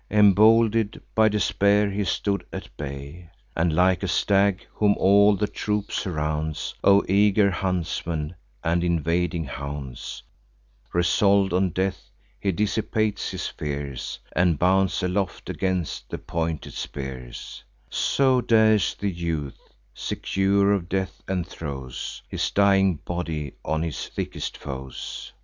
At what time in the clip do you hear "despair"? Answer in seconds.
1.29-1.91